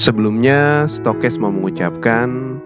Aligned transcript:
Sebelumnya, 0.00 0.88
Stokes 0.88 1.36
mau 1.36 1.52
mengucapkan 1.52 2.56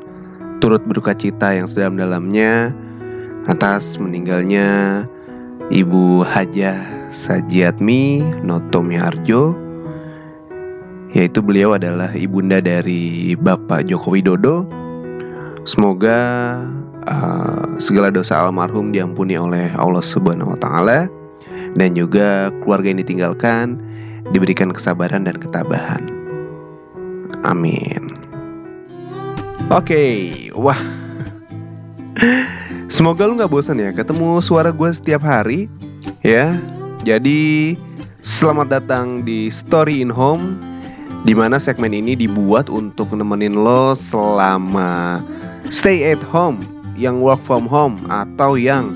turut 0.62 0.78
berduka 0.86 1.18
cita 1.18 1.50
yang 1.50 1.66
sedalam-dalamnya 1.66 2.70
atas 3.50 3.98
meninggalnya 3.98 5.02
Ibu 5.66 6.22
Hajah 6.22 7.10
Sajiatmi 7.10 8.22
Notomi 8.46 8.94
Harjo 8.94 9.58
yaitu 11.10 11.42
beliau 11.42 11.74
adalah 11.74 12.14
ibunda 12.14 12.62
dari 12.62 13.34
Bapak 13.34 13.90
Joko 13.90 14.14
Widodo. 14.14 14.62
Semoga 15.66 16.18
uh, 17.10 17.66
segala 17.82 18.14
dosa 18.14 18.46
almarhum 18.46 18.94
diampuni 18.94 19.34
oleh 19.34 19.74
Allah 19.74 20.06
Subhanahu 20.06 20.54
wa 20.54 20.58
taala 20.62 21.10
dan 21.74 21.98
juga 21.98 22.54
keluarga 22.62 22.94
yang 22.94 23.02
ditinggalkan 23.02 23.74
diberikan 24.30 24.70
kesabaran 24.70 25.26
dan 25.26 25.34
ketabahan. 25.34 26.13
Amin. 27.44 28.08
Oke, 29.68 29.92
okay, 29.92 30.14
wah. 30.56 30.80
Semoga 32.88 33.28
lu 33.28 33.36
nggak 33.36 33.52
bosan 33.52 33.80
ya 33.80 33.92
ketemu 33.92 34.40
suara 34.40 34.72
gue 34.72 34.90
setiap 34.92 35.20
hari, 35.20 35.68
ya. 36.24 36.56
Jadi 37.04 37.76
selamat 38.24 38.80
datang 38.80 39.28
di 39.28 39.52
Story 39.52 40.00
in 40.00 40.08
Home, 40.08 40.56
di 41.28 41.36
mana 41.36 41.60
segmen 41.60 41.92
ini 41.92 42.16
dibuat 42.16 42.72
untuk 42.72 43.12
nemenin 43.12 43.60
lo 43.60 43.92
selama 43.92 45.20
stay 45.68 46.00
at 46.16 46.20
home, 46.24 46.64
yang 46.96 47.20
work 47.20 47.40
from 47.44 47.68
home 47.68 48.00
atau 48.08 48.56
yang 48.56 48.88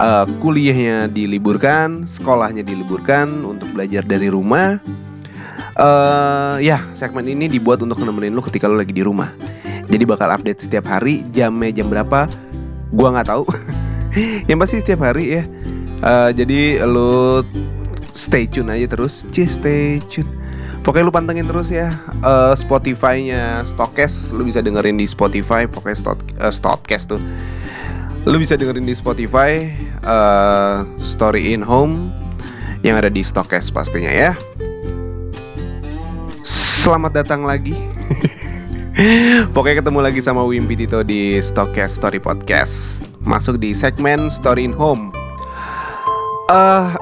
uh, 0.00 0.24
kuliahnya 0.40 1.12
diliburkan, 1.12 2.08
sekolahnya 2.08 2.64
diliburkan 2.64 3.44
untuk 3.44 3.68
belajar 3.76 4.00
dari 4.04 4.32
rumah 4.32 4.80
uh, 5.76 6.56
ya 6.60 6.84
segmen 6.96 7.26
ini 7.28 7.50
dibuat 7.50 7.80
untuk 7.84 8.00
nemenin 8.00 8.32
lu 8.32 8.42
ketika 8.44 8.68
lu 8.68 8.78
lagi 8.80 8.92
di 8.92 9.04
rumah. 9.04 9.32
Jadi 9.86 10.02
bakal 10.02 10.34
update 10.34 10.66
setiap 10.66 10.88
hari 10.88 11.22
jamnya 11.30 11.82
jam 11.82 11.86
berapa 11.92 12.26
gua 12.90 13.08
nggak 13.16 13.28
tahu. 13.30 13.44
Yang 14.48 14.58
pasti 14.64 14.76
setiap 14.82 15.00
hari 15.04 15.40
ya. 15.40 15.42
Uh, 16.04 16.30
jadi 16.32 16.84
lu 16.84 17.44
stay 18.16 18.48
tune 18.48 18.72
aja 18.72 18.88
terus. 18.88 19.28
Cie 19.30 19.48
stay 19.48 20.00
tune. 20.08 20.28
Pokoknya 20.86 21.10
lu 21.10 21.14
pantengin 21.14 21.46
terus 21.50 21.68
ya. 21.68 21.90
Uh, 22.22 22.54
Spotify-nya 22.54 23.66
Stokes 23.66 24.30
Lu 24.30 24.46
bisa 24.46 24.62
dengerin 24.62 24.94
di 24.94 25.10
Spotify 25.10 25.66
Pokoknya 25.66 25.98
Stok, 25.98 26.22
uh, 26.38 26.86
tuh. 27.10 27.18
Lu 28.22 28.38
bisa 28.38 28.54
dengerin 28.54 28.86
di 28.86 28.94
Spotify 28.94 29.66
uh, 30.06 30.86
Story 31.02 31.50
in 31.50 31.66
Home 31.66 32.14
Yang 32.86 32.96
ada 33.02 33.10
di 33.10 33.22
Stokes 33.26 33.66
pastinya 33.74 34.14
ya 34.14 34.38
Selamat 36.86 37.18
datang 37.18 37.42
lagi. 37.42 37.74
Pokoknya 39.58 39.82
ketemu 39.82 40.06
lagi 40.06 40.22
sama 40.22 40.46
Wimpi 40.46 40.78
Tito 40.78 41.02
di 41.02 41.34
Stockcast 41.42 41.98
Story 41.98 42.22
Podcast. 42.22 43.02
Masuk 43.26 43.58
di 43.58 43.74
segmen 43.74 44.30
Story 44.30 44.70
in 44.70 44.74
Home. 44.78 45.10
Uh, 46.46 46.94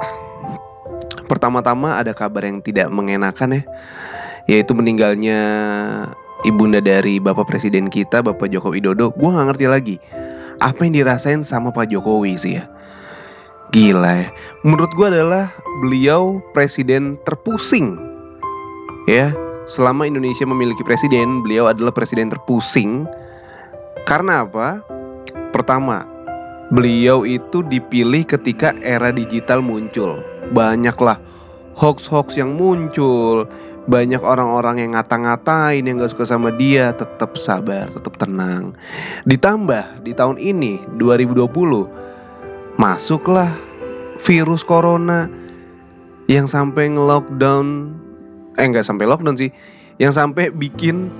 pertama-tama 1.28 2.00
ada 2.00 2.16
kabar 2.16 2.48
yang 2.48 2.64
tidak 2.64 2.88
mengenakan 2.88 3.60
ya, 3.60 3.62
yaitu 4.48 4.72
meninggalnya 4.72 5.36
ibunda 6.48 6.80
dari 6.80 7.20
Bapak 7.20 7.44
Presiden 7.44 7.92
kita, 7.92 8.24
Bapak 8.24 8.48
Joko 8.48 8.72
Widodo. 8.72 9.12
Gue 9.12 9.36
nggak 9.36 9.52
ngerti 9.52 9.66
lagi 9.68 9.96
apa 10.64 10.80
yang 10.80 10.96
dirasain 10.96 11.44
sama 11.44 11.68
Pak 11.76 11.92
Jokowi 11.92 12.40
sih 12.40 12.56
ya. 12.56 12.64
Gila 13.68 14.12
ya. 14.16 14.28
Menurut 14.64 14.88
gue 14.96 15.12
adalah 15.12 15.52
beliau 15.84 16.40
presiden 16.56 17.20
terpusing. 17.28 18.00
Ya, 19.04 19.36
selama 19.66 20.08
Indonesia 20.08 20.44
memiliki 20.44 20.84
presiden, 20.84 21.40
beliau 21.44 21.68
adalah 21.68 21.92
presiden 21.92 22.32
terpusing. 22.32 23.08
Karena 24.04 24.44
apa? 24.44 24.84
Pertama, 25.52 26.04
beliau 26.74 27.24
itu 27.24 27.64
dipilih 27.64 28.28
ketika 28.28 28.76
era 28.84 29.08
digital 29.14 29.64
muncul. 29.64 30.20
Banyaklah 30.52 31.16
hoax-hoax 31.74 32.36
yang 32.36 32.54
muncul, 32.54 33.48
banyak 33.88 34.20
orang-orang 34.20 34.80
yang 34.80 34.90
ngata-ngatain 34.96 35.84
yang 35.84 36.00
gak 36.00 36.12
suka 36.12 36.24
sama 36.24 36.52
dia, 36.56 36.92
tetap 36.96 37.36
sabar, 37.36 37.88
tetap 37.92 38.16
tenang. 38.16 38.72
Ditambah 39.28 40.04
di 40.04 40.12
tahun 40.16 40.40
ini 40.40 40.80
2020 41.00 41.48
masuklah 42.80 43.52
virus 44.24 44.64
corona 44.64 45.28
yang 46.26 46.48
sampai 46.48 46.88
nge-lockdown 46.96 47.92
eh 48.58 48.64
nggak 48.64 48.86
sampai 48.86 49.06
lockdown 49.08 49.38
sih. 49.38 49.50
Yang 50.02 50.18
sampai 50.18 50.50
bikin 50.50 51.10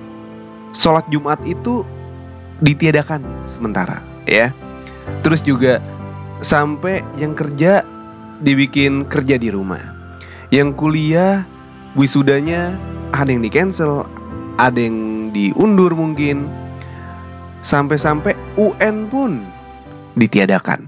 sholat 0.75 1.07
Jumat 1.09 1.39
itu 1.47 1.87
ditiadakan 2.63 3.23
sementara 3.47 4.03
ya. 4.27 4.51
Terus 5.23 5.41
juga 5.45 5.79
sampai 6.43 7.05
yang 7.21 7.37
kerja 7.37 7.87
dibikin 8.43 9.07
kerja 9.07 9.39
di 9.39 9.49
rumah. 9.53 9.81
Yang 10.51 10.77
kuliah 10.79 11.47
wisudanya 11.95 12.75
ada 13.15 13.31
yang 13.31 13.43
di 13.43 13.51
cancel 13.51 14.07
ada 14.59 14.79
yang 14.79 15.31
diundur 15.35 15.95
mungkin. 15.95 16.47
Sampai-sampai 17.65 18.37
UN 18.61 19.09
pun 19.09 19.41
ditiadakan. 20.21 20.85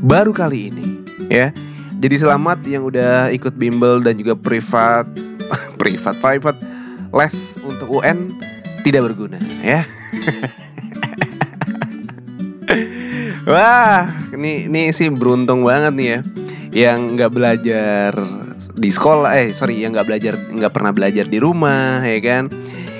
Baru 0.00 0.32
kali 0.32 0.72
ini 0.72 0.86
ya. 1.28 1.52
Jadi 1.96 2.20
selamat 2.20 2.64
yang 2.68 2.88
udah 2.88 3.32
ikut 3.32 3.56
bimbel 3.56 4.04
dan 4.04 4.20
juga 4.20 4.36
privat 4.36 5.08
privat 5.76 6.16
private 6.18 6.58
les 7.14 7.36
untuk 7.64 7.88
UN 8.02 8.34
tidak 8.82 9.12
berguna 9.12 9.38
ya. 9.62 9.84
Wah, 13.46 14.10
ini 14.34 14.66
ini 14.66 14.90
sih 14.90 15.06
beruntung 15.06 15.62
banget 15.62 15.94
nih 15.94 16.08
ya, 16.10 16.18
yang 16.74 17.14
nggak 17.14 17.30
belajar 17.30 18.10
di 18.74 18.90
sekolah, 18.90 19.38
eh 19.38 19.54
sorry, 19.54 19.78
yang 19.78 19.94
nggak 19.94 20.10
belajar 20.10 20.34
nggak 20.34 20.74
pernah 20.74 20.90
belajar 20.90 21.30
di 21.30 21.38
rumah, 21.38 22.02
ya 22.02 22.18
kan, 22.18 22.50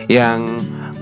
yang 0.06 0.46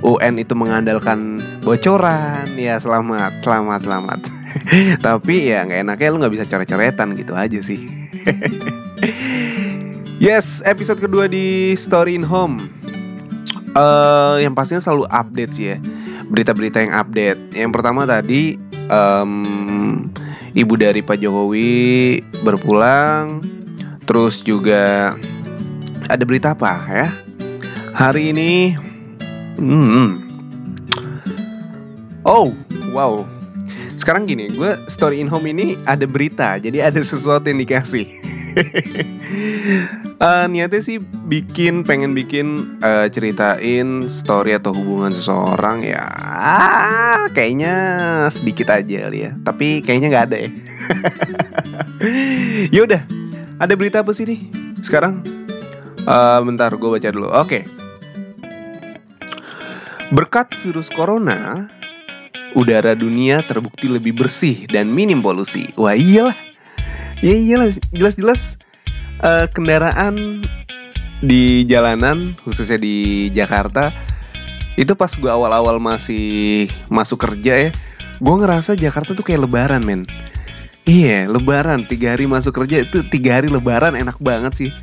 UN 0.00 0.41
itu 0.41 0.56
mengandalkan 0.56 1.44
bocoran, 1.60 2.48
ya 2.56 2.80
selamat, 2.80 3.44
selamat, 3.44 3.80
selamat. 3.84 4.20
Tapi 5.06 5.52
ya 5.52 5.68
nggak 5.68 5.80
enaknya 5.92 6.08
lu 6.08 6.16
nggak 6.24 6.34
bisa 6.41 6.44
coret-coretan 6.48 7.12
gitu 7.12 7.36
aja 7.36 7.60
sih. 7.60 7.84
Yes, 10.22 10.62
episode 10.62 11.02
kedua 11.02 11.26
di 11.26 11.75
Story 11.75 12.14
in 12.14 12.22
Home. 12.22 12.62
Uh, 13.75 14.38
yang 14.38 14.54
pastinya 14.54 14.78
selalu 14.78 15.10
update 15.10 15.52
sih 15.58 15.75
ya, 15.75 15.76
berita-berita 16.30 16.78
yang 16.78 16.94
update. 16.94 17.41
Yang 17.50 17.70
pertama 17.75 18.06
tadi 18.06 18.54
um, 18.94 19.42
ibu 20.54 20.78
dari 20.78 21.03
Pak 21.03 21.19
Jokowi 21.19 22.22
berpulang, 22.47 23.42
terus 24.06 24.38
juga 24.38 25.19
ada 26.06 26.22
berita 26.22 26.54
apa 26.54 26.78
ya? 26.94 27.10
Hari 27.98 28.30
ini, 28.30 28.78
hmm, 29.58 30.22
oh 32.22 32.54
wow. 32.94 33.26
Sekarang 33.98 34.30
gini, 34.30 34.47
gue 34.54 34.78
Story 34.86 35.19
in 35.19 35.26
Home 35.26 35.50
ini 35.50 35.74
ada 35.91 36.06
berita, 36.06 36.62
jadi 36.62 36.86
ada 36.86 37.03
sesuatu 37.03 37.50
yang 37.50 37.58
dikasih. 37.58 38.06
uh, 40.21 40.45
niatnya 40.49 40.83
sih 40.83 40.99
bikin 41.31 41.83
pengen 41.83 42.12
bikin 42.12 42.78
uh, 42.81 43.06
ceritain 43.09 44.06
story 44.06 44.56
atau 44.56 44.72
hubungan 44.72 45.12
seseorang 45.12 45.84
ya 45.84 46.05
kayaknya 47.37 47.75
sedikit 48.31 48.71
aja 48.71 49.09
kali 49.09 49.19
ya. 49.28 49.33
Tapi 49.43 49.83
kayaknya 49.83 50.09
nggak 50.12 50.27
ada 50.33 50.39
ya. 50.39 50.50
Ya 52.75 52.84
udah 52.84 53.03
ada 53.56 53.72
berita 53.78 54.05
apa 54.05 54.12
sih 54.12 54.28
nih? 54.28 54.41
Sekarang? 54.84 55.25
Uh, 56.04 56.42
bentar 56.45 56.69
gue 56.75 56.91
baca 56.91 57.09
dulu. 57.09 57.28
Oke. 57.33 57.41
Okay. 57.48 57.63
berkat 60.13 60.53
virus 60.63 60.92
corona 60.92 61.66
udara 62.54 62.95
dunia 62.95 63.42
terbukti 63.42 63.91
lebih 63.91 64.15
bersih 64.15 64.69
dan 64.71 64.92
minim 64.92 65.21
polusi. 65.25 65.75
Wah 65.75 65.98
iyalah. 65.98 66.37
Ya 67.19 67.34
iyalah 67.34 67.75
jelas-jelas 67.91 68.53
uh, 69.22 69.47
kendaraan 69.53 70.43
di 71.22 71.63
jalanan 71.69 72.34
khususnya 72.43 72.81
di 72.81 73.28
Jakarta 73.31 73.95
itu 74.75 74.93
pas 74.99 75.15
gue 75.15 75.31
awal-awal 75.31 75.78
masih 75.78 76.66
masuk 76.91 77.22
kerja 77.22 77.69
ya 77.69 77.71
gue 78.19 78.34
ngerasa 78.34 78.78
Jakarta 78.78 79.13
tuh 79.15 79.27
kayak 79.27 79.47
lebaran 79.47 79.83
men. 79.83 80.07
Iya 80.84 81.27
lebaran. 81.27 81.89
Tiga 81.89 82.13
hari 82.13 82.28
masuk 82.28 82.53
kerja 82.63 82.84
itu 82.84 83.01
tiga 83.09 83.41
hari 83.41 83.49
lebaran 83.49 83.97
enak 83.97 84.19
banget 84.21 84.53
sih. 84.55 84.71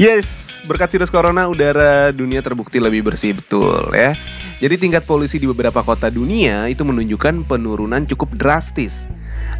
Yes 0.00 0.48
berkat 0.64 0.96
virus 0.96 1.12
corona 1.12 1.44
udara 1.44 2.08
dunia 2.08 2.40
terbukti 2.40 2.80
lebih 2.80 3.04
bersih 3.04 3.36
betul 3.36 3.92
ya. 3.92 4.16
Jadi 4.64 4.80
tingkat 4.80 5.04
polusi 5.04 5.36
di 5.36 5.44
beberapa 5.44 5.84
kota 5.84 6.08
dunia 6.08 6.64
itu 6.72 6.88
menunjukkan 6.88 7.44
penurunan 7.44 8.08
cukup 8.08 8.32
drastis 8.40 9.04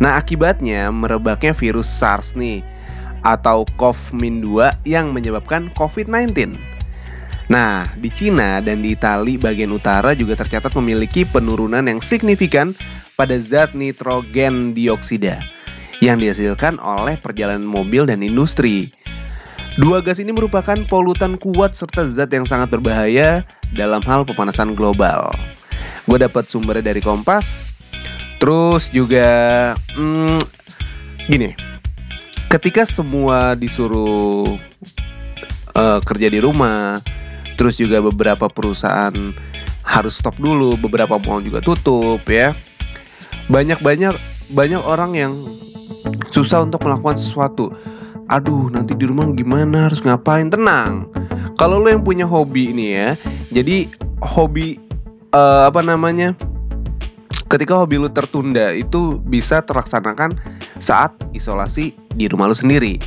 nah 0.03 0.19
akibatnya 0.19 0.91
merebaknya 0.91 1.55
virus 1.55 1.87
SARS 1.87 2.35
nih 2.35 2.65
atau 3.25 3.65
COV-2 3.81 4.85
yang 4.85 5.11
menyebabkan 5.17 5.73
COVID-19. 5.75 6.55
Nah, 7.49 7.85
di 8.01 8.09
Cina 8.09 8.61
dan 8.61 8.81
di 8.81 8.97
Italia 8.97 9.37
bagian 9.37 9.73
utara 9.73 10.17
juga 10.17 10.37
tercatat 10.41 10.73
memiliki 10.81 11.29
penurunan 11.29 11.85
yang 11.85 12.01
signifikan 12.01 12.73
pada 13.21 13.37
zat 13.41 13.77
nitrogen 13.77 14.73
dioksida 14.73 15.41
yang 16.01 16.21
dihasilkan 16.21 16.81
oleh 16.81 17.21
perjalanan 17.21 17.65
mobil 17.65 18.09
dan 18.09 18.25
industri. 18.25 18.93
Dua 19.75 19.99
gas 20.01 20.23
ini 20.23 20.31
merupakan 20.31 20.79
polutan 20.87 21.35
kuat 21.37 21.75
serta 21.75 22.07
zat 22.07 22.31
yang 22.31 22.47
sangat 22.47 22.71
berbahaya 22.71 23.43
dalam 23.75 24.01
hal 24.07 24.23
pemanasan 24.23 24.73
global. 24.79 25.35
Gue 26.07 26.21
dapat 26.21 26.47
sumbernya 26.47 26.95
dari 26.95 27.03
Kompas. 27.03 27.64
Terus 28.45 28.93
juga, 28.93 29.29
hmm, 29.97 30.37
gini, 31.33 31.57
ketika 32.53 32.85
semua 32.85 33.57
disuruh 33.57 34.45
uh, 35.73 35.97
kerja 36.05 36.29
di 36.29 36.45
rumah, 36.45 37.01
terus 37.57 37.81
juga 37.81 38.05
beberapa 38.05 38.53
perusahaan 38.53 39.33
harus 39.81 40.21
stop 40.21 40.37
dulu 40.37 40.77
beberapa 40.77 41.17
mall 41.25 41.41
juga 41.41 41.65
tutup 41.65 42.21
ya 42.29 42.53
banyak 43.49 43.81
banyak 43.81 44.13
banyak 44.53 44.81
orang 44.85 45.17
yang 45.17 45.33
susah 46.29 46.69
untuk 46.69 46.85
melakukan 46.85 47.17
sesuatu. 47.17 47.73
Aduh 48.29 48.69
nanti 48.69 48.93
di 48.93 49.09
rumah 49.09 49.25
gimana 49.33 49.89
harus 49.89 50.05
ngapain? 50.05 50.53
Tenang. 50.53 51.09
Kalau 51.57 51.81
lo 51.81 51.89
yang 51.89 52.05
punya 52.05 52.29
hobi 52.29 52.77
ini 52.77 52.93
ya 52.93 53.17
jadi 53.49 53.89
hobi 54.21 54.77
uh, 55.33 55.65
apa 55.65 55.81
namanya 55.81 56.37
ketika 57.49 57.77
hobi 57.77 58.01
lo 58.01 58.09
tertunda 58.11 58.73
itu 58.73 59.21
bisa 59.25 59.61
terlaksanakan 59.65 60.37
saat 60.81 61.13
isolasi 61.37 61.93
di 62.15 62.29
rumah 62.29 62.51
lo 62.51 62.57
sendiri 62.57 62.99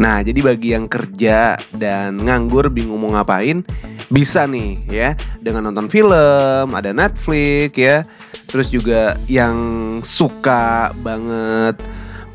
Nah, 0.00 0.24
jadi 0.24 0.40
bagi 0.40 0.72
yang 0.72 0.88
kerja 0.88 1.60
dan 1.76 2.16
nganggur 2.16 2.72
bingung 2.72 3.04
mau 3.04 3.12
ngapain, 3.12 3.60
bisa 4.08 4.48
nih 4.48 4.80
ya 4.88 5.08
dengan 5.44 5.68
nonton 5.68 5.92
film, 5.92 6.72
ada 6.72 6.96
Netflix 6.96 7.76
ya. 7.76 8.02
Terus 8.48 8.72
juga 8.72 9.14
yang 9.28 9.56
suka 10.04 10.92
banget 11.06 11.76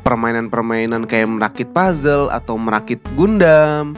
permainan-permainan 0.06 1.04
kayak 1.04 1.28
merakit 1.28 1.68
puzzle 1.76 2.32
atau 2.32 2.56
merakit 2.56 2.98
Gundam 3.12 3.92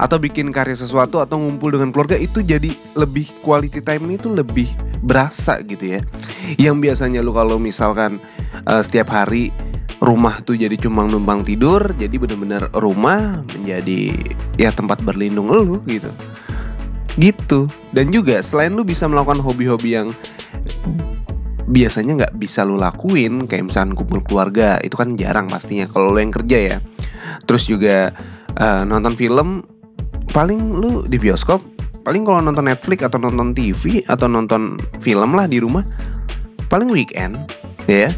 atau 0.00 0.16
bikin 0.18 0.50
karya 0.50 0.74
sesuatu 0.74 1.22
atau 1.22 1.38
ngumpul 1.38 1.70
dengan 1.70 1.94
keluarga 1.94 2.18
itu 2.18 2.42
jadi 2.42 2.74
lebih 2.98 3.30
quality 3.44 3.78
time 3.84 4.16
itu 4.16 4.26
lebih 4.26 4.72
berasa 5.02 5.60
gitu 5.66 5.98
ya. 5.98 6.00
Yang 6.56 6.76
biasanya 6.90 7.20
lu 7.20 7.34
kalau 7.34 7.58
misalkan 7.58 8.22
uh, 8.70 8.80
setiap 8.80 9.10
hari 9.10 9.50
rumah 10.02 10.42
tuh 10.42 10.58
jadi 10.58 10.74
cuma 10.74 11.06
numpang 11.06 11.46
tidur 11.46 11.78
jadi 11.94 12.10
bener-bener 12.18 12.66
rumah 12.74 13.46
menjadi 13.54 14.10
ya 14.58 14.74
tempat 14.74 15.02
berlindung 15.02 15.50
lu 15.50 15.78
gitu. 15.86 16.10
Gitu. 17.20 17.68
Dan 17.92 18.08
juga 18.14 18.40
selain 18.40 18.72
lu 18.72 18.82
bisa 18.82 19.04
melakukan 19.04 19.42
hobi-hobi 19.42 20.00
yang 20.00 20.08
biasanya 21.70 22.26
nggak 22.26 22.34
bisa 22.42 22.66
lu 22.66 22.74
lakuin 22.76 23.46
kayak 23.46 23.70
misalnya 23.70 23.94
kumpul 23.94 24.20
keluarga 24.26 24.82
itu 24.82 24.98
kan 24.98 25.14
jarang 25.14 25.46
pastinya 25.46 25.86
kalau 25.86 26.14
lu 26.14 26.18
yang 26.22 26.34
kerja 26.34 26.58
ya. 26.58 26.78
Terus 27.46 27.66
juga 27.68 28.10
uh, 28.58 28.82
nonton 28.86 29.14
film 29.14 29.62
paling 30.32 30.60
lu 30.80 31.04
di 31.06 31.20
bioskop 31.20 31.60
paling 32.02 32.26
kalau 32.26 32.42
nonton 32.42 32.66
Netflix 32.66 33.06
atau 33.06 33.18
nonton 33.18 33.54
TV 33.54 34.02
atau 34.10 34.26
nonton 34.26 34.78
film 35.02 35.34
lah 35.34 35.46
di 35.46 35.62
rumah 35.62 35.86
paling 36.66 36.90
weekend 36.90 37.38
ya. 37.86 38.10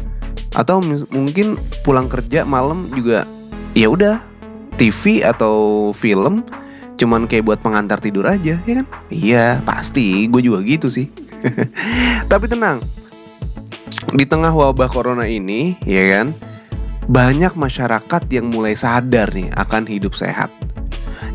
Atau 0.55 0.79
mungkin 1.11 1.59
pulang 1.83 2.07
kerja 2.07 2.47
malam 2.47 2.87
juga 2.95 3.27
ya 3.75 3.91
udah 3.91 4.23
TV 4.79 5.19
atau 5.23 5.91
film 5.95 6.43
cuman 6.95 7.27
kayak 7.27 7.43
buat 7.43 7.59
pengantar 7.59 7.99
tidur 7.99 8.23
aja 8.23 8.55
ya 8.63 8.73
kan? 8.83 8.87
Iya 9.11 9.45
pasti 9.67 10.25
gue 10.31 10.41
juga 10.41 10.63
gitu 10.63 10.87
sih. 10.87 11.11
Tapi 12.31 12.45
tenang 12.47 12.79
di 14.15 14.23
tengah 14.23 14.53
wabah 14.53 14.89
corona 14.89 15.27
ini 15.27 15.75
ya 15.83 16.07
kan 16.19 16.31
banyak 17.05 17.53
masyarakat 17.53 18.21
yang 18.33 18.49
mulai 18.49 18.73
sadar 18.73 19.29
nih 19.29 19.51
akan 19.59 19.85
hidup 19.85 20.17
sehat. 20.17 20.49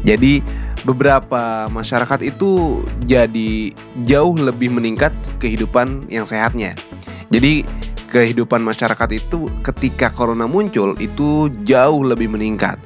Jadi 0.03 0.41
beberapa 0.83 1.69
masyarakat 1.69 2.21
itu 2.25 2.81
jadi 3.05 3.73
jauh 4.09 4.37
lebih 4.37 4.73
meningkat 4.73 5.13
kehidupan 5.39 6.09
yang 6.09 6.25
sehatnya 6.25 6.73
jadi 7.31 7.63
kehidupan 8.11 8.61
masyarakat 8.61 9.09
itu 9.15 9.47
ketika 9.63 10.11
corona 10.11 10.51
muncul 10.51 10.99
itu 10.99 11.49
jauh 11.63 12.03
lebih 12.03 12.27
meningkat. 12.27 12.77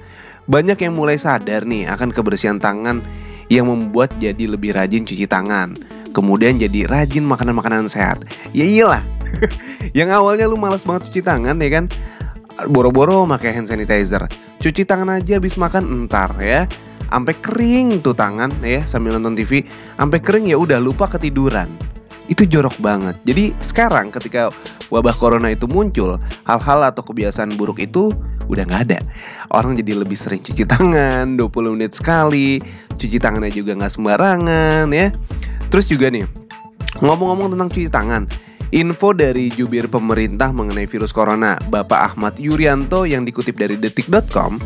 Banyak 0.45 0.77
yang 0.85 0.93
mulai 0.93 1.17
sadar 1.17 1.65
nih 1.65 1.89
akan 1.89 2.13
kebersihan 2.13 2.61
tangan 2.61 3.01
yang 3.49 3.73
membuat 3.73 4.13
jadi 4.21 4.45
lebih 4.45 4.77
rajin 4.77 5.09
cuci 5.09 5.25
tangan. 5.25 5.73
Kemudian 6.13 6.61
jadi 6.61 6.85
rajin 6.87 7.25
makanan-makanan 7.25 7.89
sehat. 7.89 8.29
Ya 8.53 8.69
iyalah. 8.69 9.03
yang 9.99 10.13
awalnya 10.13 10.45
lu 10.47 10.61
malas 10.61 10.85
banget 10.85 11.09
cuci 11.11 11.25
tangan 11.25 11.57
ya 11.59 11.71
kan. 11.81 11.85
Boro-boro 12.69 13.25
pakai 13.27 13.57
hand 13.57 13.67
sanitizer. 13.67 14.29
Cuci 14.61 14.85
tangan 14.85 15.19
aja 15.19 15.41
habis 15.41 15.57
makan 15.57 16.05
entar 16.05 16.31
ya. 16.39 16.69
Sampai 17.11 17.35
kering 17.39 18.01
tuh 18.01 18.17
tangan 18.17 18.51
ya 18.65 18.81
sambil 18.87 19.17
nonton 19.19 19.37
TV. 19.39 19.67
Sampai 19.97 20.19
kering 20.23 20.51
ya 20.51 20.57
udah 20.59 20.79
lupa 20.79 21.09
ketiduran 21.09 21.69
itu 22.29 22.49
jorok 22.49 22.77
banget. 22.81 23.17
Jadi 23.29 23.53
sekarang 23.61 24.09
ketika 24.09 24.49
wabah 24.89 25.13
corona 25.17 25.53
itu 25.53 25.69
muncul, 25.69 26.17
hal-hal 26.49 26.81
atau 26.89 27.05
kebiasaan 27.05 27.53
buruk 27.61 27.81
itu 27.81 28.09
udah 28.49 28.65
nggak 28.65 28.83
ada. 28.91 28.99
Orang 29.53 29.77
jadi 29.77 29.97
lebih 29.97 30.17
sering 30.17 30.41
cuci 30.41 30.65
tangan 30.65 31.37
20 31.37 31.77
menit 31.77 31.93
sekali, 31.97 32.61
cuci 32.97 33.21
tangannya 33.21 33.53
juga 33.53 33.77
nggak 33.77 33.93
sembarangan 33.93 34.89
ya. 34.93 35.13
Terus 35.69 35.89
juga 35.89 36.09
nih, 36.09 36.25
ngomong-ngomong 37.05 37.57
tentang 37.57 37.69
cuci 37.69 37.89
tangan, 37.93 38.23
info 38.73 39.13
dari 39.13 39.53
jubir 39.53 39.89
pemerintah 39.89 40.49
mengenai 40.49 40.89
virus 40.89 41.13
corona, 41.13 41.61
Bapak 41.69 42.15
Ahmad 42.15 42.41
Yuryanto 42.41 43.05
yang 43.05 43.29
dikutip 43.29 43.57
dari 43.57 43.77
detik.com, 43.77 44.61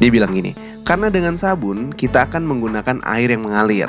dia 0.00 0.10
bilang 0.12 0.32
gini, 0.36 0.52
karena 0.90 1.06
dengan 1.06 1.38
sabun 1.38 1.94
kita 1.94 2.26
akan 2.26 2.42
menggunakan 2.42 2.98
air 3.06 3.30
yang 3.30 3.46
mengalir 3.46 3.86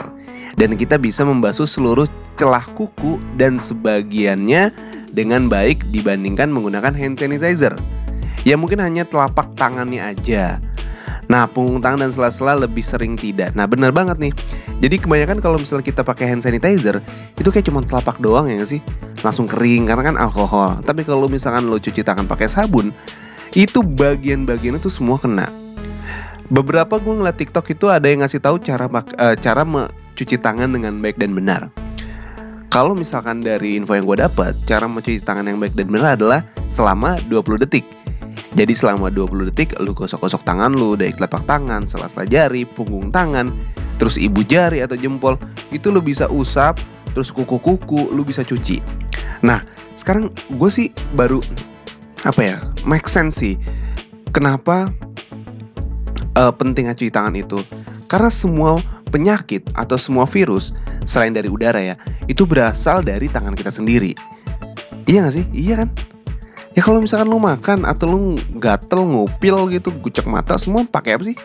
dan 0.54 0.78
kita 0.78 1.02
bisa 1.02 1.26
membasuh 1.26 1.66
seluruh 1.66 2.06
celah 2.38 2.62
kuku 2.78 3.18
dan 3.42 3.58
sebagiannya 3.58 4.70
dengan 5.10 5.50
baik 5.50 5.82
dibandingkan 5.90 6.54
menggunakan 6.54 6.94
hand 6.94 7.18
sanitizer. 7.18 7.74
Ya 8.46 8.54
mungkin 8.54 8.86
hanya 8.86 9.02
telapak 9.10 9.50
tangannya 9.58 10.14
aja. 10.14 10.62
Nah, 11.26 11.50
punggung 11.50 11.82
tangan 11.82 12.06
dan 12.06 12.12
sela-sela 12.14 12.54
lebih 12.54 12.86
sering 12.86 13.18
tidak. 13.18 13.58
Nah, 13.58 13.66
benar 13.66 13.90
banget 13.90 14.22
nih. 14.22 14.34
Jadi 14.86 15.02
kebanyakan 15.02 15.42
kalau 15.42 15.58
misalnya 15.58 15.86
kita 15.90 16.06
pakai 16.06 16.30
hand 16.30 16.46
sanitizer, 16.46 17.02
itu 17.38 17.50
kayak 17.50 17.66
cuma 17.66 17.82
telapak 17.82 18.22
doang 18.22 18.46
ya 18.46 18.62
sih? 18.62 18.84
Langsung 19.26 19.50
kering 19.50 19.90
karena 19.90 20.14
kan 20.14 20.18
alkohol. 20.22 20.78
Tapi 20.86 21.02
kalau 21.02 21.26
misalkan 21.26 21.66
lo 21.66 21.82
cuci 21.82 22.06
tangan 22.06 22.30
pakai 22.30 22.46
sabun, 22.46 22.94
itu 23.58 23.82
bagian-bagian 23.82 24.78
itu 24.78 24.94
semua 24.94 25.18
kena. 25.18 25.61
Beberapa 26.52 27.00
gue 27.00 27.16
ngeliat 27.16 27.40
TikTok 27.40 27.72
itu 27.72 27.88
ada 27.88 28.12
yang 28.12 28.28
ngasih 28.28 28.44
tahu 28.44 28.60
cara 28.60 28.92
uh, 28.92 29.36
cara 29.40 29.64
mencuci 29.64 30.36
tangan 30.36 30.76
dengan 30.76 31.00
baik 31.00 31.16
dan 31.16 31.32
benar. 31.32 31.72
Kalau 32.68 32.92
misalkan 32.92 33.40
dari 33.40 33.80
info 33.80 33.96
yang 33.96 34.04
gue 34.04 34.20
dapat, 34.20 34.52
cara 34.68 34.84
mencuci 34.84 35.24
tangan 35.24 35.48
yang 35.48 35.64
baik 35.64 35.80
dan 35.80 35.88
benar 35.88 36.20
adalah 36.20 36.44
selama 36.68 37.16
20 37.32 37.64
detik. 37.64 37.88
Jadi 38.52 38.76
selama 38.76 39.08
20 39.08 39.48
detik 39.48 39.80
lu 39.80 39.96
gosok-gosok 39.96 40.44
tangan 40.44 40.76
lu 40.76 41.00
dari 41.00 41.16
telapak 41.16 41.40
tangan, 41.48 41.88
sela-sela 41.88 42.28
jari, 42.28 42.68
punggung 42.68 43.16
tangan, 43.16 43.48
terus 43.96 44.20
ibu 44.20 44.44
jari 44.44 44.84
atau 44.84 45.00
jempol, 45.00 45.40
itu 45.72 45.88
lu 45.88 46.04
bisa 46.04 46.28
usap, 46.28 46.76
terus 47.16 47.32
kuku-kuku 47.32 48.12
lu 48.12 48.28
bisa 48.28 48.44
cuci. 48.44 48.84
Nah, 49.40 49.64
sekarang 49.96 50.28
gue 50.52 50.70
sih 50.72 50.92
baru 51.16 51.40
apa 52.28 52.42
ya, 52.44 52.58
make 52.84 53.08
sense 53.08 53.40
sih. 53.40 53.56
Kenapa 54.36 54.92
uh, 56.36 56.54
pentingnya 56.54 56.96
cuci 56.96 57.12
tangan 57.12 57.36
itu? 57.36 57.60
Karena 58.08 58.32
semua 58.32 58.80
penyakit 59.12 59.68
atau 59.76 59.96
semua 60.00 60.28
virus 60.28 60.76
selain 61.04 61.36
dari 61.36 61.52
udara 61.52 61.80
ya, 61.82 61.96
itu 62.28 62.48
berasal 62.48 63.04
dari 63.04 63.28
tangan 63.28 63.56
kita 63.56 63.72
sendiri. 63.74 64.16
Iya 65.10 65.28
gak 65.28 65.36
sih? 65.36 65.46
Iya 65.52 65.84
kan? 65.84 65.90
Ya 66.72 66.82
kalau 66.88 67.04
misalkan 67.04 67.28
lu 67.28 67.40
makan 67.42 67.84
atau 67.84 68.06
lu 68.08 68.20
gatel 68.56 69.04
ngupil 69.04 69.68
gitu, 69.76 69.92
gucek 69.92 70.24
mata 70.24 70.56
semua 70.56 70.88
pakai 70.88 71.20
apa 71.20 71.24
sih? 71.28 71.36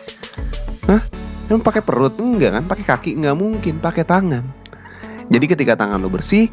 Hah? 0.87 1.03
Emang 1.51 1.63
pakai 1.63 1.83
perut? 1.83 2.15
Enggak 2.19 2.55
kan? 2.55 2.63
Pakai 2.63 2.85
kaki? 2.87 3.11
Enggak 3.19 3.35
mungkin, 3.35 3.79
pakai 3.83 4.07
tangan. 4.07 4.43
Jadi 5.27 5.45
ketika 5.51 5.75
tangan 5.75 5.99
lu 5.99 6.07
bersih, 6.07 6.47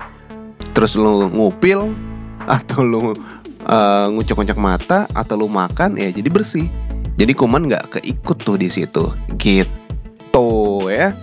terus 0.75 0.99
lu 0.99 1.31
ngupil 1.31 1.95
atau 2.51 2.83
lu 2.83 3.15
uh, 3.71 4.07
ngucek-ngucek 4.11 4.59
mata 4.59 5.07
atau 5.15 5.39
lu 5.39 5.47
makan 5.47 5.95
ya 5.95 6.11
jadi 6.11 6.27
bersih. 6.27 6.67
Jadi 7.15 7.33
kuman 7.33 7.71
nggak 7.71 7.99
keikut 7.99 8.39
tuh 8.43 8.59
di 8.59 8.69
situ. 8.71 9.15
Gitu 9.39 10.47
ya. 10.91 11.15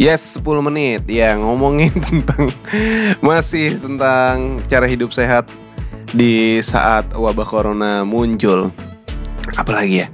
Yes, 0.00 0.34
10 0.40 0.66
menit. 0.66 1.06
Ya, 1.06 1.38
ngomongin 1.38 1.94
tentang 2.08 2.50
masih 3.22 3.78
tentang 3.78 4.58
cara 4.66 4.88
hidup 4.90 5.14
sehat 5.14 5.46
di 6.10 6.58
saat 6.64 7.06
wabah 7.14 7.46
corona 7.46 8.02
muncul. 8.02 8.74
Apalagi 9.54 10.06
ya? 10.06 10.08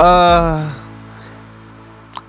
Uh, 0.00 0.64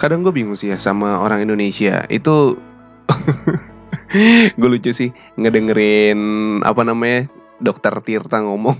kadang 0.03 0.19
gue 0.19 0.35
bingung 0.35 0.59
sih 0.59 0.67
ya 0.67 0.75
sama 0.75 1.23
orang 1.23 1.47
Indonesia 1.47 2.03
itu 2.11 2.59
gue 4.59 4.69
lucu 4.69 4.91
sih 4.91 5.15
ngedengerin 5.39 6.19
apa 6.67 6.83
namanya 6.83 7.31
dokter 7.63 7.95
Tirta 8.03 8.43
ngomong 8.43 8.75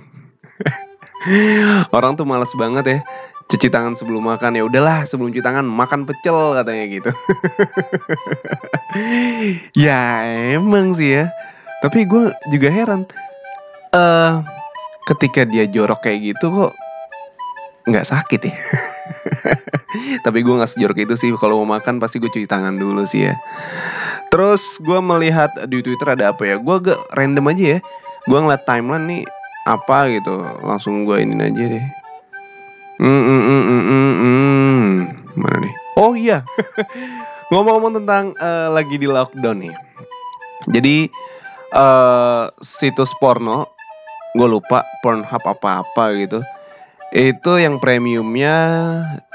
orang 1.96 2.20
tuh 2.20 2.28
males 2.28 2.52
banget 2.56 2.86
ya 2.86 3.00
cuci 3.48 3.68
tangan 3.68 3.94
sebelum 3.98 4.24
makan. 4.24 4.56
Ya 4.56 4.64
udahlah 4.64 5.06
sebelum 5.08 5.34
cuci 5.34 5.44
tangan 5.44 5.66
makan 5.68 6.08
pecel 6.08 6.58
katanya 6.58 6.86
gitu. 6.90 7.12
Ya 9.74 10.22
emang 10.54 10.94
sih 10.94 11.18
ya. 11.18 11.26
Tapi 11.82 12.06
gue 12.06 12.30
juga 12.54 12.70
heran 12.70 13.10
eh 13.90 13.98
uh, 13.98 14.46
ketika 15.10 15.50
dia 15.50 15.66
jorok 15.66 16.06
kayak 16.06 16.34
gitu 16.34 16.54
kok 16.54 16.72
nggak 17.90 18.06
sakit 18.06 18.54
ya? 18.54 18.56
Tapi 20.26 20.46
gue 20.46 20.54
nggak 20.54 20.72
sejorok 20.78 21.10
itu 21.10 21.14
sih 21.18 21.30
kalau 21.42 21.66
mau 21.66 21.82
makan 21.82 21.98
pasti 21.98 22.22
gue 22.22 22.30
cuci 22.30 22.46
tangan 22.46 22.78
dulu 22.78 23.02
sih 23.10 23.34
ya. 23.34 23.34
Terus 24.30 24.62
gue 24.86 25.02
melihat 25.02 25.50
di 25.66 25.82
twitter 25.82 26.14
ada 26.14 26.38
apa 26.38 26.46
ya? 26.46 26.62
Gue 26.62 26.78
agak 26.78 27.02
random 27.18 27.50
aja 27.50 27.66
ya. 27.78 27.80
Gue 28.30 28.38
ngeliat 28.40 28.64
timeline 28.70 29.06
nih 29.10 29.24
apa 29.64 30.12
gitu 30.12 30.44
langsung 30.64 31.08
gue 31.08 31.24
ini 31.24 31.40
aja 31.40 31.64
deh. 31.80 31.86
Mm, 33.02 33.10
mm, 33.10 33.42
mm, 33.42 33.64
mm, 33.64 33.84
mm, 33.84 34.14
mm. 34.22 34.90
mana 35.40 35.58
nih? 35.64 35.74
Oh 35.98 36.14
iya. 36.14 36.46
Ngomong-ngomong 37.52 38.04
tentang 38.04 38.32
uh, 38.38 38.70
lagi 38.72 38.96
di 38.96 39.08
lockdown 39.10 39.58
nih. 39.60 39.76
Jadi 40.72 40.98
uh, 41.76 42.48
situs 42.64 43.12
porno 43.20 43.68
gue 44.34 44.48
lupa 44.50 44.86
Pornhub 45.02 45.44
apa-apa 45.44 46.06
gitu. 46.18 46.40
Itu 47.14 47.62
yang 47.62 47.78
premiumnya 47.78 48.58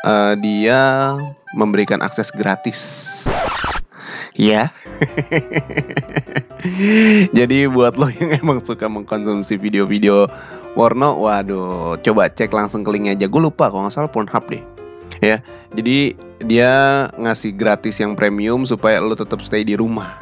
uh, 0.02 0.34
dia 0.34 1.14
memberikan 1.54 2.02
akses 2.02 2.34
gratis 2.34 3.06
ya 4.38 4.70
jadi 7.36 7.66
buat 7.66 7.98
lo 7.98 8.06
yang 8.08 8.38
emang 8.38 8.62
suka 8.62 8.86
mengkonsumsi 8.86 9.58
video-video 9.58 10.30
porno 10.78 11.18
waduh 11.18 11.98
coba 12.06 12.30
cek 12.30 12.54
langsung 12.54 12.86
ke 12.86 12.94
linknya 12.94 13.18
aja. 13.18 13.26
Gue 13.26 13.42
lupa 13.42 13.66
kalau 13.66 13.90
nggak 13.90 13.94
salah 13.98 14.10
Pornhub 14.14 14.46
deh. 14.46 14.62
Ya 15.18 15.42
jadi 15.74 16.14
dia 16.38 16.72
ngasih 17.18 17.58
gratis 17.58 17.98
yang 17.98 18.14
premium 18.14 18.62
supaya 18.62 19.02
lo 19.02 19.18
tetap 19.18 19.42
stay 19.42 19.66
di 19.66 19.74
rumah. 19.74 20.14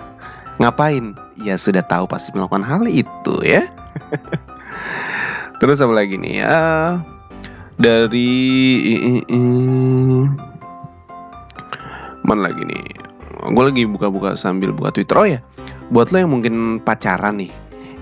Ngapain? 0.56 1.12
Ya 1.44 1.60
sudah 1.60 1.84
tahu 1.84 2.08
pasti 2.08 2.32
melakukan 2.32 2.64
hal 2.64 2.88
itu 2.88 3.36
ya. 3.44 3.68
Terus 5.60 5.84
apa 5.84 5.92
lagi 5.92 6.16
nih 6.16 6.40
ya? 6.40 6.56
Dari 7.76 8.32
mana 12.24 12.48
lagi 12.48 12.64
nih 12.64 13.05
gue 13.52 13.64
lagi 13.64 13.82
buka-buka 13.86 14.34
sambil 14.34 14.72
buka 14.74 14.94
twitter. 14.96 15.16
Oh 15.18 15.28
ya 15.28 15.40
buat 15.90 16.10
lo 16.10 16.18
yang 16.18 16.32
mungkin 16.34 16.82
pacaran 16.82 17.38
nih 17.38 17.52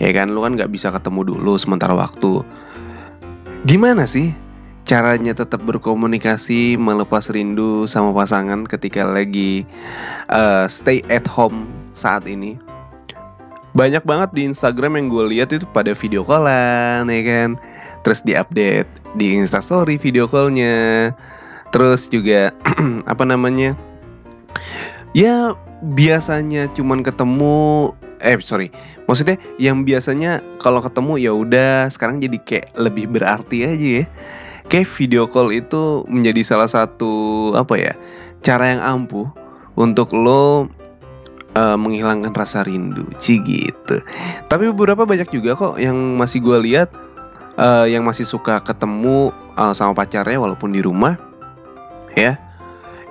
ya 0.01 0.11
kan? 0.15 0.33
Lo 0.33 0.45
kan 0.45 0.57
nggak 0.57 0.73
bisa 0.73 0.93
ketemu 0.95 1.35
dulu 1.37 1.59
sementara 1.61 1.93
waktu. 1.93 2.41
Gimana 3.65 4.05
sih 4.05 4.33
caranya 4.85 5.33
tetap 5.33 5.65
berkomunikasi 5.65 6.77
melepas 6.77 7.33
rindu 7.33 7.89
sama 7.89 8.13
pasangan 8.13 8.69
ketika 8.69 9.09
lagi 9.09 9.65
uh, 10.29 10.69
stay 10.69 11.01
at 11.09 11.25
home 11.25 11.69
saat 11.97 12.29
ini? 12.29 12.61
Banyak 13.75 14.07
banget 14.07 14.31
di 14.39 14.47
Instagram 14.47 14.95
yang 14.95 15.07
gue 15.11 15.25
lihat 15.35 15.51
itu 15.51 15.67
pada 15.75 15.97
video 15.99 16.23
callan 16.23 17.11
ya 17.11 17.23
kan? 17.27 17.51
Terus 18.07 18.21
diupdate 18.23 18.91
di 19.17 19.35
instastory 19.35 19.97
video 19.97 20.29
callnya. 20.31 21.11
Terus 21.75 22.07
juga 22.07 22.55
apa 23.13 23.25
namanya 23.27 23.75
ya 25.15 25.55
biasanya 25.81 26.69
cuman 26.75 27.01
ketemu 27.07 27.95
eh 28.21 28.37
sorry. 28.43 28.69
Maksudnya 29.05 29.37
yang 29.61 29.85
biasanya 29.85 30.41
kalau 30.59 30.81
ketemu 30.81 31.13
ya 31.21 31.33
udah 31.33 31.93
sekarang 31.93 32.19
jadi 32.21 32.39
kayak 32.41 32.69
lebih 32.77 33.09
berarti 33.09 33.65
aja 33.65 33.89
ya. 34.03 34.05
Kayak 34.69 34.89
video 34.97 35.29
call 35.29 35.53
itu 35.53 36.09
menjadi 36.09 36.41
salah 36.43 36.69
satu 36.69 37.53
apa 37.53 37.75
ya 37.77 37.93
cara 38.41 38.77
yang 38.77 38.81
ampuh 38.81 39.29
untuk 39.77 40.13
lo 40.17 40.69
uh, 41.55 41.77
menghilangkan 41.77 42.33
rasa 42.33 42.65
rindu, 42.65 43.05
sih 43.21 43.41
gitu. 43.45 44.01
Tapi 44.49 44.65
beberapa 44.73 45.05
banyak 45.05 45.29
juga 45.31 45.53
kok 45.53 45.77
yang 45.77 45.97
masih 46.17 46.41
gue 46.41 46.59
lihat 46.65 46.89
uh, 47.59 47.87
yang 47.87 48.03
masih 48.07 48.27
suka 48.27 48.61
ketemu 48.63 49.31
uh, 49.59 49.73
sama 49.77 49.95
pacarnya 49.95 50.39
walaupun 50.41 50.75
di 50.75 50.81
rumah 50.81 51.19
ya 52.15 52.39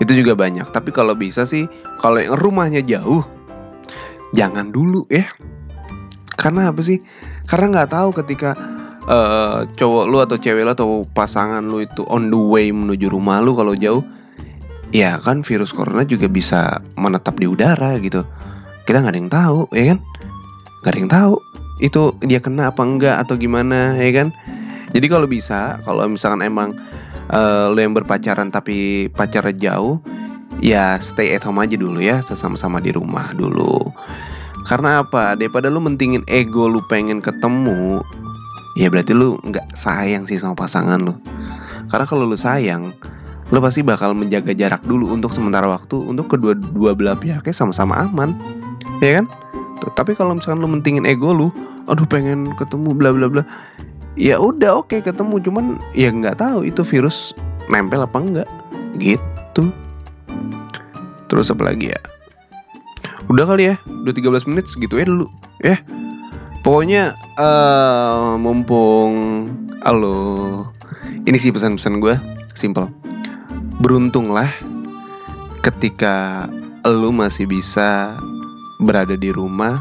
itu 0.04 0.20
juga 0.20 0.36
banyak. 0.36 0.68
Tapi 0.70 0.92
kalau 0.92 1.16
bisa 1.16 1.48
sih 1.48 1.66
kalau 2.04 2.20
yang 2.20 2.36
rumahnya 2.36 2.84
jauh 2.84 3.24
jangan 4.36 4.70
dulu 4.70 5.08
ya. 5.08 5.26
Karena 6.36 6.70
apa 6.70 6.84
sih? 6.84 7.00
Karena 7.48 7.72
nggak 7.72 7.92
tahu 7.96 8.10
ketika 8.24 8.54
uh, 9.08 9.64
cowok 9.80 10.06
lu 10.12 10.18
atau 10.20 10.36
cewek 10.36 10.68
lu 10.68 10.72
atau 10.72 11.08
pasangan 11.16 11.64
lu 11.64 11.84
itu 11.84 12.04
on 12.12 12.28
the 12.28 12.38
way 12.38 12.70
menuju 12.70 13.08
rumah 13.08 13.40
lu 13.40 13.56
kalau 13.56 13.74
jauh 13.78 14.04
ya 14.94 15.18
kan 15.18 15.42
virus 15.42 15.74
corona 15.74 16.06
juga 16.06 16.30
bisa 16.30 16.84
menetap 17.00 17.40
di 17.40 17.48
udara 17.50 17.98
gitu. 17.98 18.22
Kita 18.84 19.00
nggak 19.00 19.14
ada 19.16 19.20
yang 19.20 19.32
tahu 19.32 19.60
ya 19.72 19.84
kan? 19.96 20.00
Nggak 20.84 20.92
ada 20.92 21.00
yang 21.00 21.12
tahu 21.12 21.34
itu 21.82 22.02
dia 22.28 22.40
kena 22.40 22.70
apa 22.70 22.82
enggak 22.86 23.18
atau 23.24 23.36
gimana 23.40 23.98
ya 23.98 24.12
kan? 24.24 24.28
Jadi 24.94 25.06
kalau 25.10 25.26
bisa 25.26 25.82
kalau 25.82 26.06
misalkan 26.06 26.46
emang 26.46 26.70
uh, 27.32 27.72
lo 27.72 27.80
yang 27.80 27.96
berpacaran 27.96 28.52
tapi 28.52 29.08
pacarnya 29.14 29.56
jauh 29.56 30.02
ya 30.60 31.00
stay 31.00 31.36
at 31.36 31.44
home 31.44 31.62
aja 31.64 31.76
dulu 31.80 32.00
ya 32.04 32.20
sesama-sama 32.20 32.84
di 32.84 32.92
rumah 32.92 33.32
dulu. 33.36 33.88
Karena 34.64 35.04
apa? 35.04 35.36
Daripada 35.36 35.68
lu 35.68 35.84
mentingin 35.84 36.24
ego 36.32 36.72
lu 36.72 36.80
pengen 36.88 37.20
ketemu 37.20 38.00
ya 38.80 38.90
berarti 38.90 39.14
lu 39.14 39.38
nggak 39.44 39.76
sayang 39.76 40.24
sih 40.26 40.40
sama 40.40 40.56
pasangan 40.56 41.00
lu. 41.00 41.14
Karena 41.92 42.06
kalau 42.08 42.24
lu 42.28 42.40
sayang 42.40 42.92
lu 43.52 43.60
pasti 43.60 43.86
bakal 43.86 44.16
menjaga 44.18 44.56
jarak 44.56 44.82
dulu 44.88 45.14
untuk 45.14 45.30
sementara 45.36 45.68
waktu 45.68 46.00
untuk 46.00 46.32
kedua 46.32 46.56
dua 46.56 46.96
belah 46.96 47.20
pihaknya 47.20 47.54
sama-sama 47.54 48.08
aman. 48.08 48.34
Ya 49.04 49.22
kan? 49.22 49.26
Tapi 49.84 50.16
kalau 50.16 50.40
misalkan 50.40 50.64
lu 50.64 50.70
mentingin 50.72 51.04
ego 51.04 51.36
lu 51.36 51.48
aduh 51.92 52.08
pengen 52.08 52.48
ketemu 52.56 52.96
bla 52.96 53.12
bla 53.12 53.28
bla 53.28 53.44
ya 54.14 54.38
udah 54.38 54.82
oke 54.82 54.94
okay, 54.94 55.00
ketemu. 55.02 55.42
Cuman 55.44 55.66
ya 55.98 56.10
nggak 56.10 56.40
tahu 56.42 56.68
itu 56.68 56.82
virus 56.86 57.34
nempel 57.68 58.06
apa 58.06 58.18
enggak 58.20 58.50
gitu. 58.98 59.70
Terus 61.30 61.50
apa 61.50 61.74
lagi 61.74 61.94
ya? 61.94 62.00
Udah 63.32 63.48
kali 63.48 63.74
ya 63.74 63.76
udah 64.04 64.14
13 64.14 64.50
menit 64.52 64.66
segitu 64.70 65.00
ya 65.00 65.06
dulu. 65.08 65.26
Ya 65.64 65.80
pokoknya 66.62 67.18
uh, 67.40 68.36
mumpung 68.38 69.48
halo. 69.84 70.68
Ini 71.24 71.38
sih 71.40 71.56
pesan-pesan 71.56 72.04
gue 72.04 72.16
simple. 72.54 72.92
Beruntunglah 73.80 74.52
ketika 75.64 76.46
lu 76.84 77.16
masih 77.16 77.48
bisa 77.48 78.12
berada 78.84 79.16
di 79.16 79.32
rumah 79.32 79.80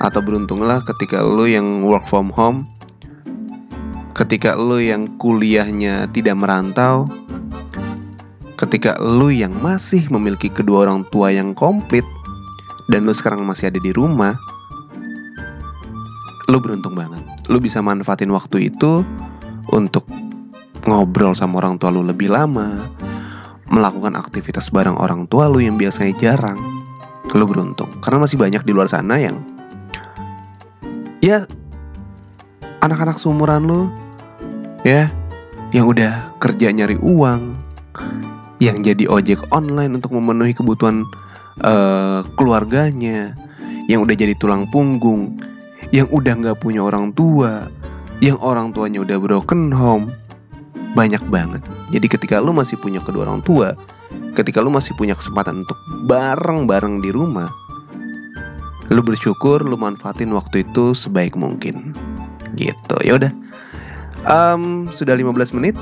atau 0.00 0.22
beruntunglah 0.22 0.80
ketika 0.86 1.20
lu 1.20 1.50
yang 1.50 1.82
work 1.82 2.06
from 2.06 2.30
home 2.30 2.64
ketika 4.20 4.52
lu 4.52 4.76
yang 4.76 5.08
kuliahnya 5.16 6.04
tidak 6.12 6.36
merantau 6.36 7.08
ketika 8.60 9.00
lu 9.00 9.32
yang 9.32 9.56
masih 9.64 10.04
memiliki 10.12 10.52
kedua 10.52 10.84
orang 10.84 11.08
tua 11.08 11.32
yang 11.32 11.56
komplit 11.56 12.04
dan 12.92 13.08
lu 13.08 13.16
sekarang 13.16 13.48
masih 13.48 13.72
ada 13.72 13.80
di 13.80 13.88
rumah 13.96 14.36
lu 16.52 16.58
beruntung 16.60 16.98
banget. 16.98 17.22
Lu 17.48 17.62
bisa 17.62 17.80
manfaatin 17.80 18.28
waktu 18.34 18.68
itu 18.68 19.06
untuk 19.72 20.04
ngobrol 20.84 21.32
sama 21.32 21.62
orang 21.64 21.78
tua 21.80 21.88
lu 21.94 22.04
lebih 22.04 22.28
lama 22.28 22.76
melakukan 23.70 24.18
aktivitas 24.18 24.68
bareng 24.68 24.98
orang 24.98 25.30
tua 25.30 25.46
lu 25.46 25.62
yang 25.62 25.80
biasanya 25.80 26.12
jarang 26.20 26.60
lu 27.32 27.46
beruntung. 27.48 27.88
Karena 28.04 28.26
masih 28.26 28.36
banyak 28.36 28.66
di 28.66 28.74
luar 28.74 28.90
sana 28.90 29.16
yang 29.16 29.40
ya 31.22 31.46
anak-anak 32.82 33.22
seumuran 33.22 33.64
lu 33.64 33.86
ya 34.86 35.12
yang 35.70 35.86
udah 35.86 36.34
kerja 36.40 36.72
nyari 36.72 36.96
uang 36.98 37.54
yang 38.60 38.84
jadi 38.84 39.08
ojek 39.08 39.40
online 39.52 39.96
untuk 39.96 40.12
memenuhi 40.16 40.52
kebutuhan 40.52 41.04
uh, 41.64 42.20
keluarganya 42.36 43.36
yang 43.88 44.04
udah 44.04 44.16
jadi 44.16 44.36
tulang 44.36 44.68
punggung 44.68 45.40
yang 45.90 46.06
udah 46.12 46.36
nggak 46.36 46.58
punya 46.60 46.84
orang 46.84 47.12
tua 47.16 47.66
yang 48.20 48.36
orang 48.40 48.70
tuanya 48.76 49.00
udah 49.00 49.16
broken 49.16 49.72
home 49.72 50.12
banyak 50.90 51.22
banget. 51.30 51.62
Jadi 51.94 52.06
ketika 52.10 52.42
lu 52.42 52.50
masih 52.50 52.76
punya 52.76 53.00
kedua 53.00 53.24
orang 53.24 53.40
tua 53.40 53.78
ketika 54.34 54.60
lu 54.60 54.70
masih 54.70 54.94
punya 54.98 55.14
kesempatan 55.14 55.62
untuk 55.64 55.78
bareng-bareng 56.10 57.02
di 57.02 57.10
rumah 57.14 57.48
lu 58.90 59.00
bersyukur 59.06 59.62
lu 59.62 59.78
manfaatin 59.78 60.34
waktu 60.34 60.66
itu 60.66 60.92
sebaik 60.92 61.38
mungkin. 61.38 61.94
Gitu 62.58 62.96
ya 63.06 63.16
udah 63.16 63.32
um, 64.28 64.90
sudah 64.92 65.14
15 65.16 65.56
menit 65.56 65.76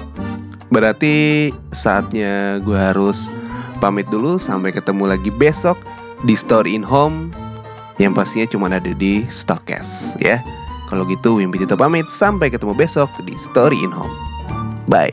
berarti 0.69 1.49
saatnya 1.73 2.61
gue 2.61 2.77
harus 2.77 3.33
pamit 3.81 4.05
dulu 4.13 4.37
sampai 4.37 4.75
ketemu 4.75 5.17
lagi 5.17 5.31
besok 5.41 5.79
di 6.27 6.35
Story 6.35 6.75
in 6.75 6.85
Home 6.85 7.33
yang 7.99 8.15
pastinya 8.15 8.47
cuma 8.47 8.71
ada 8.71 8.95
di 8.95 9.27
Stockcast 9.27 10.19
ya. 10.23 10.39
Kalau 10.89 11.05
gitu 11.05 11.37
Wimpi 11.37 11.61
Tito 11.61 11.77
pamit 11.77 12.09
sampai 12.09 12.49
ketemu 12.49 12.73
besok 12.73 13.11
di 13.27 13.35
Story 13.37 13.77
in 13.77 13.93
Home. 13.93 14.15
Bye. 14.89 15.13